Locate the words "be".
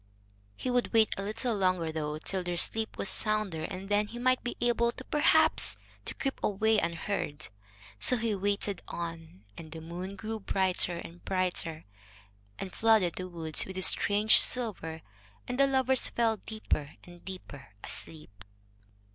4.43-4.57